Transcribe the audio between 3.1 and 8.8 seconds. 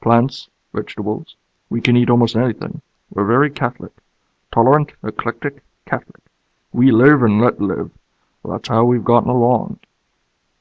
We're very catholic. Tolerant, eclectic, catholic. We live and let live. That's